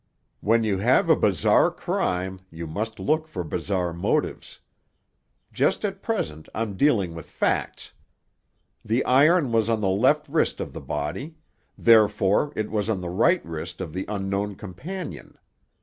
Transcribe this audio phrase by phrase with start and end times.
[0.39, 4.59] "When you have a bizarre crime you must look for bizarre motives.
[5.53, 7.93] Just at present I'm dealing with facts.
[8.83, 11.35] The iron was on the left wrist of the body;
[11.77, 15.37] therefore, it was on the right wrist of the unknown companion.